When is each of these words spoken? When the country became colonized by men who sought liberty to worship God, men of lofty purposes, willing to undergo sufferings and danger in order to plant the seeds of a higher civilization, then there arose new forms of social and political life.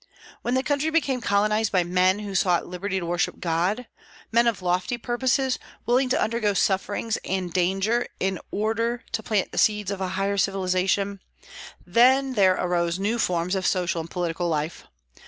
When 0.41 0.55
the 0.55 0.63
country 0.63 0.89
became 0.89 1.21
colonized 1.21 1.71
by 1.71 1.83
men 1.83 2.17
who 2.17 2.33
sought 2.33 2.65
liberty 2.65 2.99
to 2.99 3.05
worship 3.05 3.39
God, 3.39 3.85
men 4.31 4.47
of 4.47 4.63
lofty 4.63 4.97
purposes, 4.97 5.59
willing 5.85 6.09
to 6.09 6.19
undergo 6.19 6.55
sufferings 6.55 7.19
and 7.23 7.53
danger 7.53 8.07
in 8.19 8.39
order 8.49 9.03
to 9.11 9.21
plant 9.21 9.51
the 9.51 9.59
seeds 9.59 9.91
of 9.91 10.01
a 10.01 10.07
higher 10.17 10.37
civilization, 10.37 11.19
then 11.85 12.33
there 12.33 12.55
arose 12.55 12.97
new 12.97 13.19
forms 13.19 13.53
of 13.53 13.67
social 13.67 14.01
and 14.01 14.09
political 14.09 14.47
life. 14.49 14.87